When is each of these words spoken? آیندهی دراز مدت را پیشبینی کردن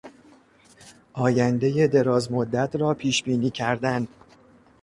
آیندهی 1.13 1.87
دراز 1.87 2.31
مدت 2.31 2.75
را 2.75 2.93
پیشبینی 2.93 3.49
کردن 3.49 4.07